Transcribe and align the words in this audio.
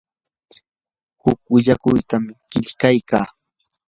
huk 1.21 1.39
willakuytam 1.51 2.23
qillqaykaa. 2.51 3.27